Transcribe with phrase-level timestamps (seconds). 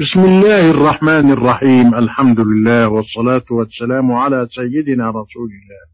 [0.00, 1.94] بسم الله الرحمن الرحيم.
[1.94, 5.84] الحمد لله والصلاة والسلام على سيدنا رسول الله.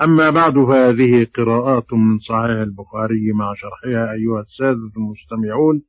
[0.00, 5.82] أما بعد فهذه قراءات من صحيح البخاري مع شرحها أيها السادة المستمعون.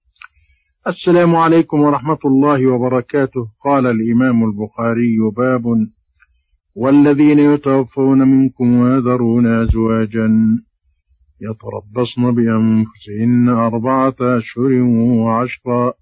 [0.88, 3.48] السلام عليكم ورحمة الله وبركاته.
[3.64, 5.88] قال الإمام البخاري باب
[6.76, 10.30] والذين يتوفون منكم ويذرون أزواجا
[11.42, 14.72] يتربصن بأنفسهن أربعة أشهر
[15.24, 15.94] وعشرا.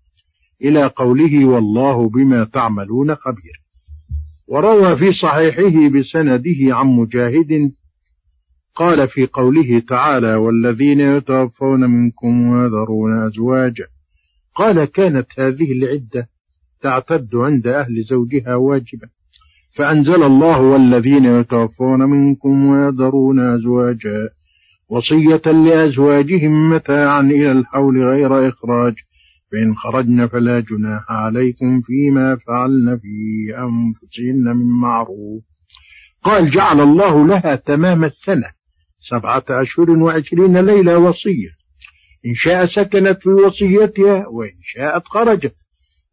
[0.61, 3.61] إلى قوله والله بما تعملون خبير.
[4.47, 7.71] وروى في صحيحه بسنده عن مجاهد
[8.75, 13.87] قال في قوله تعالى والذين يتوفون منكم ويذرون أزواجا.
[14.55, 16.27] قال كانت هذه العدة
[16.81, 19.07] تعتد عند أهل زوجها واجبة
[19.73, 24.29] فأنزل الله والذين يتوفون منكم ويذرون أزواجا
[24.89, 28.93] وصية لأزواجهم متاعا إلى الحول غير إخراج.
[29.51, 35.43] فإن خرجن فلا جناح عليكم فيما فعلن في أنفسهن من معروف.
[36.23, 38.49] قال جعل الله لها تمام السنة
[38.99, 41.49] سبعة أشهر وعشرين ليلة وصية.
[42.25, 45.55] إن شاء سكنت في وصيتها وإن شاءت خرجت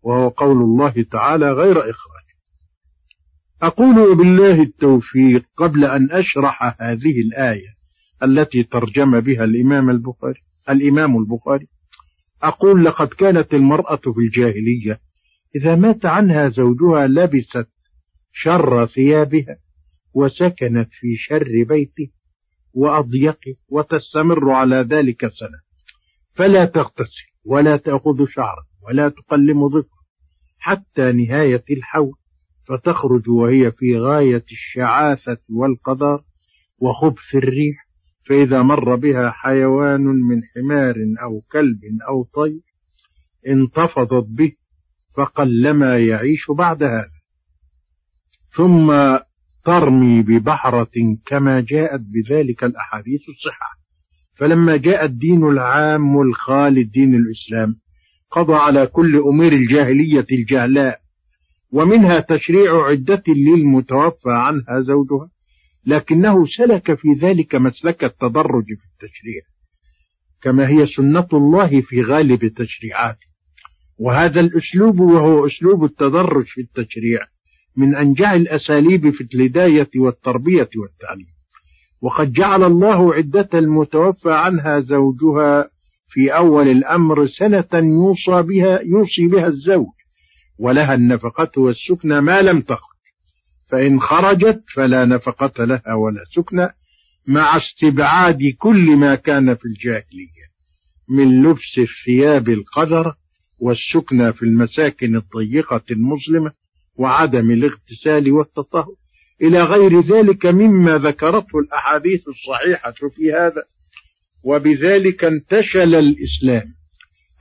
[0.02, 2.24] وهو قول الله تعالى غير إخراج.
[3.62, 7.74] أقول بالله التوفيق قبل أن أشرح هذه الآية
[8.22, 11.68] التي ترجم بها الإمام البخاري الإمام البخاري.
[12.48, 15.00] أقول لقد كانت المرأة في الجاهلية
[15.56, 17.68] إذا مات عنها زوجها لبست
[18.32, 19.56] شر ثيابها
[20.14, 22.10] وسكنت في شر بيته
[22.74, 25.64] وأضيقه وتستمر على ذلك سنة.
[26.32, 30.04] فلا تغتسل ولا تأخذ شعرا ولا تقلم ظفرا
[30.58, 32.14] حتى نهاية الحول
[32.68, 36.22] فتخرج وهي في غاية الشعاثة والقدر
[36.78, 37.83] وخبث الريح
[38.26, 42.60] فإذا مر بها حيوان من حمار أو كلب أو طير
[43.46, 44.52] انتفضت به
[45.16, 47.10] فقلما يعيش بعد هذا.
[48.54, 49.16] ثم
[49.64, 53.70] ترمي ببحرة كما جاءت بذلك الأحاديث الصحة
[54.36, 57.76] فلما جاء الدين العام الخالد دين الإسلام
[58.30, 61.00] قضى على كل أمور الجاهلية الجهلاء
[61.72, 65.28] ومنها تشريع عدة للمتوفى عنها زوجها.
[65.86, 69.42] لكنه سلك في ذلك مسلك التدرج في التشريع
[70.42, 73.26] كما هي سنة الله في غالب تشريعاته.
[73.98, 77.20] وهذا الأسلوب وهو أسلوب التدرج في التشريع
[77.76, 81.26] من أنجع الأساليب في الهداية والتربية والتعليم.
[82.00, 85.68] وقد جعل الله عدة المتوفى عنها زوجها
[86.08, 89.94] في أول الأمر سنة يوصى بها يوصي بها الزوج
[90.58, 92.93] ولها النفقة والسكنى ما لم تخرج.
[93.74, 96.68] فإن خرجت فلا نفقة لها ولا سكنى
[97.26, 100.44] مع استبعاد كل ما كان في الجاهلية
[101.08, 103.16] من لبس الثياب القذرة
[103.58, 106.52] والسكنى في المساكن الضيقة المظلمة
[106.96, 108.94] وعدم الاغتسال والتطهر.
[109.42, 113.64] إلى غير ذلك مما ذكرته الأحاديث الصحيحة في هذا.
[114.44, 116.74] وبذلك انتشل الإسلام.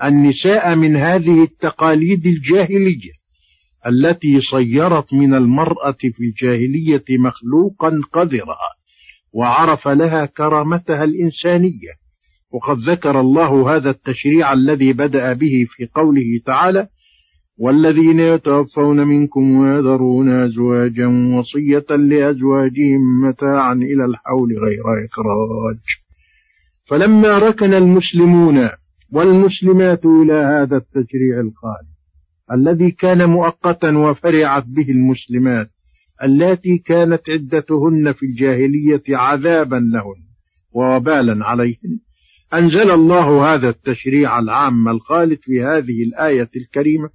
[0.04, 3.23] النساء من هذه التقاليد الجاهلية.
[3.88, 8.58] التي صيرت من المرأة في الجاهلية مخلوقا قذرا
[9.34, 12.04] وعرف لها كرامتها الإنسانية.
[12.52, 16.88] وقد ذكر الله هذا التشريع الذي بدأ به في قوله تعالى
[17.58, 25.78] والذين يتوفون منكم ويذرون أزواجا وصية لأزواجهم متاعا إلى الحول غير إخراج
[26.86, 28.70] فلما ركن المسلمون
[29.12, 31.93] والمسلمات إلى هذا التشريع الخالد
[32.52, 35.70] الذي كان مؤقتا وفرعت به المسلمات
[36.24, 40.24] اللاتي كانت عدتهن في الجاهلية عذابا لهن
[40.72, 42.00] ووبالا عليهن.
[42.54, 47.10] أنزل الله هذا التشريع العام الخالد في هذه الآية الكريمة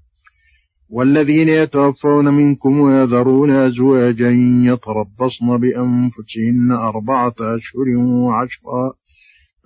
[0.89, 4.31] والذين يتوفون منكم ويذرون أزواجا
[4.65, 8.93] يتربصن بأنفسهن أربعة أشهر وعشرا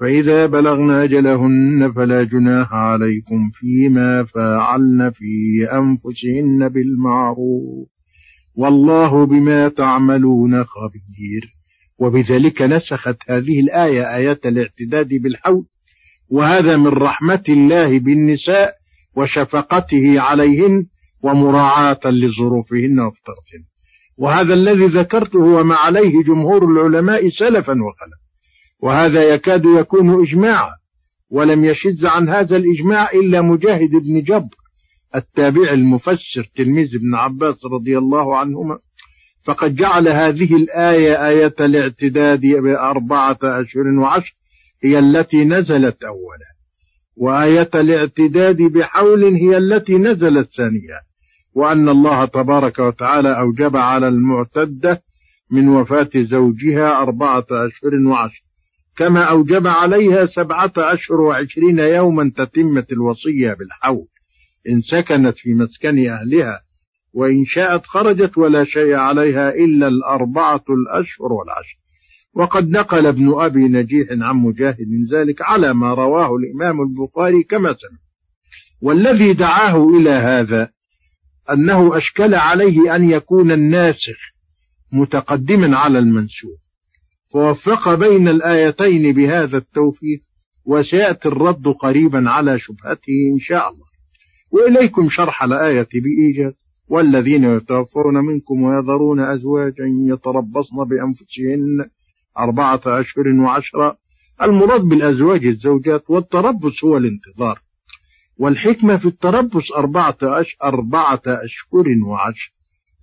[0.02, 7.88] فإذا بلغن أجلهن فلا جناح عليكم فيما فعلن في أنفسهن بالمعروف.
[8.54, 11.54] والله بما تعملون خبير.
[11.98, 15.64] وبذلك نسخت هذه الآية آية الاعتداد بالحول.
[16.28, 18.74] وهذا من رحمة الله بالنساء
[19.16, 20.86] وشفقته عليهن
[21.22, 23.64] ومراعاة لظروفهن وفطرتهن.
[24.16, 28.31] وهذا الذي ذكرته وما عليه جمهور العلماء سلفا وخلفا
[28.82, 30.72] وهذا يكاد يكون إجماعا
[31.30, 34.56] ولم يشذ عن هذا الإجماع إلا مجاهد بن جبر
[35.14, 38.78] التابع المفسر تلميذ ابن عباس رضي الله عنهما.
[39.44, 44.34] فقد جعل هذه الآية آية الاعتداد بأربعة أشهر وعشر
[44.84, 46.52] هي التي نزلت أولا
[47.16, 51.00] وآية الاعتداد بحول هي التي نزلت ثانية
[51.54, 55.02] وأن الله تبارك وتعالى أوجب على المعتدة
[55.50, 58.42] من وفاة زوجها أربعة أشهر وعشر.
[58.96, 64.06] كما أوجب عليها سبعة أشهر وعشرين يوما تتمة الوصية بالحول.
[64.68, 66.62] إن سكنت في مسكن أهلها
[67.14, 71.76] وإن شاءت خرجت ولا شيء عليها إلا الأربعة الأشهر والعشر.
[72.34, 77.68] وقد نقل ابن أبي نجيح عن مجاهد من ذلك على ما رواه الإمام البخاري كما
[77.72, 77.98] سمع.
[78.82, 80.70] والذي دعاه إلى هذا
[81.50, 84.32] أنه أشكل عليه أن يكون الناسخ
[84.92, 86.71] متقدما على المنسوخ.
[87.32, 90.20] فوفق بين الآيتين بهذا التوفيق
[90.64, 93.86] وسيأتي الرد قريبا على شبهته إن شاء الله.
[94.50, 96.52] وإليكم شرح الآية بإيجاز
[96.88, 101.86] والذين يتوفون منكم ويذرون أزواجا يتربصن بأنفسهن
[102.38, 103.96] أربعة أشهر وعشرة
[104.42, 107.60] المراد بالأزواج الزوجات والتربص هو الانتظار.
[108.38, 110.56] والحكمة في التربص أربعة, أش...
[110.62, 112.52] أربعة أشهر وعشر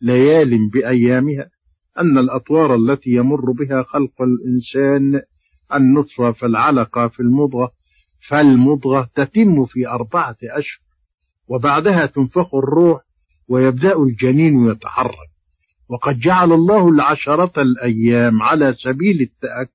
[0.01, 1.49] ليال بأيامها.
[1.97, 5.21] أن الأطوار التي يمر بها خلق الإنسان
[5.73, 7.71] النطفة فالعلقة في المضغة
[8.27, 10.81] فالمضغة تتم في أربعة أشهر
[11.47, 13.01] وبعدها تنفخ الروح
[13.47, 15.29] ويبدأ الجنين يتحرك.
[15.89, 19.69] وقد جعل الله العشرة الأيام على سبيل التأكد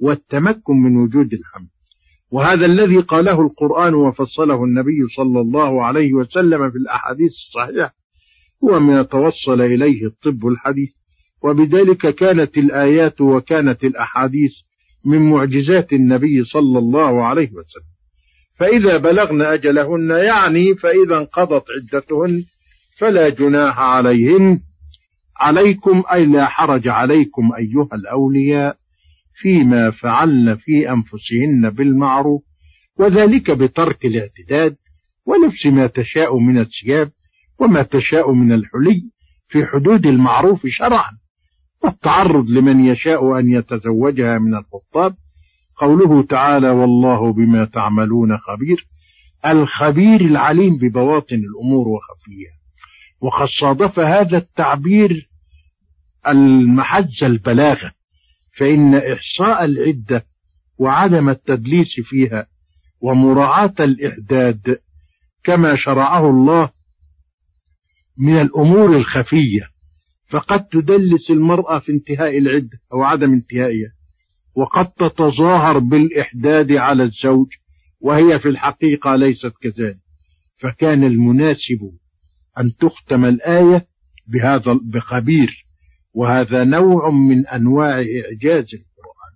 [0.00, 1.68] والتمكن من وجود الحمل
[2.30, 7.94] وهذا الذي قاله القرآن وفصله النبي صلى الله عليه وسلم في الأحاديث الصحيحة
[8.64, 10.90] هو ما توصل إليه الطب الحديث.
[11.44, 14.52] وبذلك كانت الآيات وكانت الأحاديث
[15.04, 17.94] من معجزات النبي صلى الله عليه وسلم.
[18.58, 22.44] فإذا بلغن أجلهن يعني فإذا انقضت عدتهن
[22.96, 24.60] فلا جناح عليهن.
[25.36, 28.76] عليكم أي لا حرج عليكم أيها الأولياء
[29.34, 32.42] فيما فعلن في أنفسهن بالمعروف
[32.98, 34.76] وذلك بترك الاعتداد
[35.26, 37.10] ولبس ما تشاء من الثياب
[37.58, 39.04] وما تشاء من الحلي
[39.48, 41.23] في حدود المعروف شرعا.
[41.84, 45.14] والتعرض لمن يشاء أن يتزوجها من الخطاب.
[45.76, 48.86] قوله تعالى والله بما تعملون خبير.
[49.46, 52.54] الخبير العليم ببواطن الأمور وخفيها
[53.20, 55.28] وقد صادف هذا التعبير
[56.28, 57.92] المحج البلاغة
[58.56, 60.24] فإن إحصاء العدة
[60.78, 62.46] وعدم التدليس فيها
[63.00, 64.78] ومراعاة الإحداد
[65.44, 66.70] كما شرعه الله
[68.18, 69.70] من الأمور الخفية
[70.26, 73.90] فقد تدلس المرأة في انتهاء العدة أو عدم انتهائها.
[74.56, 77.46] وقد تتظاهر بالإحداد على الزوج
[78.00, 79.98] وهي في الحقيقة ليست كذلك.
[80.58, 81.90] فكان المناسب
[82.58, 83.86] أن تختم الآية
[84.26, 85.66] بهذا بخبير.
[86.14, 89.34] وهذا نوع من أنواع إعجاز القرآن.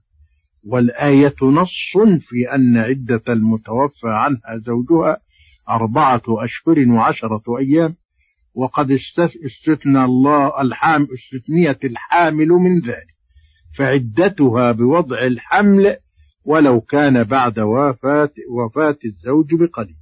[0.65, 5.17] والآية نص في أن عدة المتوفى عنها زوجها
[5.69, 7.97] أربعة أشهر وعشرة أيام.
[8.59, 8.91] وقد
[9.47, 13.15] استثنى الله الحام استثنيت الحامل من ذلك
[13.77, 15.97] فعدتها بوضع الحمل
[16.45, 19.97] ولو كان بعد وفاة, وفاة الزوج بقليل.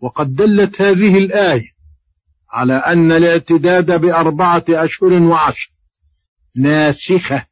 [0.00, 1.72] وقد دلت هذه الآية
[2.50, 5.70] على أن الاعتداد بأربعة أشهر وعشر
[6.56, 7.46] ناسخة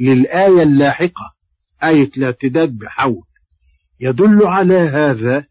[0.00, 1.34] للآية اللاحقة
[1.84, 3.24] آية الاعتداد بحول.
[4.00, 5.44] يدل على هذا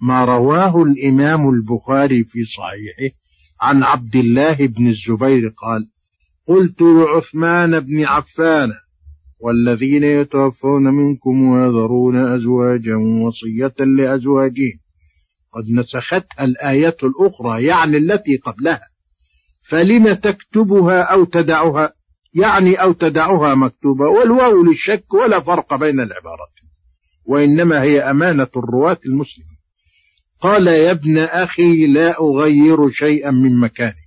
[0.00, 3.21] ما رواه الإمام البخاري في صحيحه
[3.62, 5.88] عن عبد الله بن الزبير قال
[6.46, 8.72] قلت لعثمان بن عفان
[9.40, 14.78] والذين يتوفون منكم ويذرون أزواجا وصية لأزواجهم
[15.52, 18.88] قد نسختها الآية الأخرى يعني التي قبلها
[19.68, 21.92] فلم تكتبها أو تدعها؟
[22.34, 26.52] يعني أو تدعها مكتوبة والواو للشك ولا فرق بين العبارات
[27.24, 29.51] وإنما هي أمانة الرواة المسلمين
[30.42, 34.02] قال يا ابن أخي لا أغير شيئا من مكانه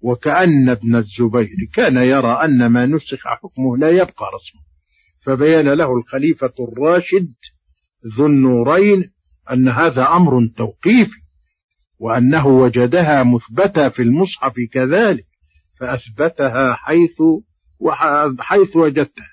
[0.00, 4.60] وكأن ابن الزبير كان يرى أن ما نسخ حكمه لا يبقى رسمه.
[5.22, 7.32] فبين له الخليفة الراشد
[8.16, 9.10] ذو النورين
[9.50, 11.20] أن هذا أمر توقيفي
[11.98, 15.24] وأنه وجدها مثبتة في المصحف كذلك
[15.78, 17.22] فأثبتها حيث
[18.38, 19.30] حيث وجدتها.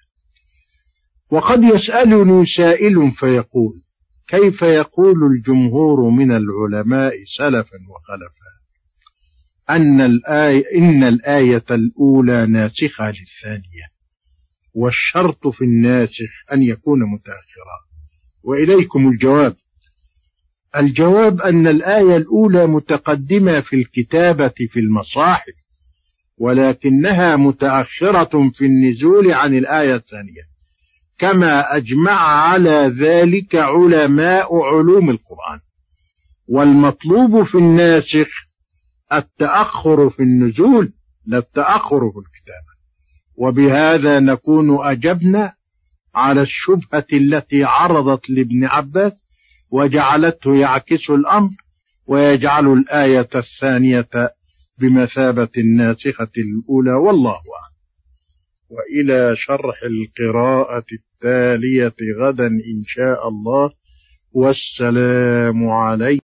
[1.31, 3.86] وقد يسألني سائل فيقول
[4.27, 8.47] كيف يقول الجمهور من العلماء سلفا وخلفا؟
[9.69, 13.87] أن الآية إن الآية الأولى ناسخة للثانية
[14.75, 17.77] والشرط في الناسخ أن يكون متأخرا.
[18.43, 19.55] وإليكم الجواب.
[20.75, 25.53] الجواب أن الآية الأولى متقدمة في الكتابة في المصاحف
[26.37, 30.56] ولكنها متأخرة في النزول عن الآية الثانية.
[31.17, 35.59] كما أجمع على ذلك علماء علوم القرآن.
[36.47, 38.27] والمطلوب في الناسخ
[39.13, 40.91] التأخر في النزول
[41.25, 42.77] لا التأخر في الكتابة
[43.37, 45.53] وبهذا نكون أجبنا
[46.15, 49.13] على الشبهة التي عرضت لابن عباس
[49.71, 51.49] وجعلته يعكس الأمر
[52.07, 54.31] ويجعل الآية الثانية
[54.77, 57.76] بمثابة الناسخة الأولى والله أعلم.
[58.69, 63.71] وإلى شرح القراءة التالية غدا إن شاء الله.
[64.33, 66.26] والسلام عليكم.